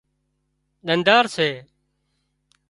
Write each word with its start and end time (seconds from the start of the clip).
ۮنڌار 0.87 1.25
سي 1.35 1.49